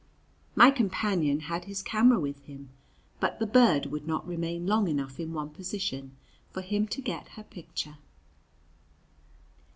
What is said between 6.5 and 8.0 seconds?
him to get her picture.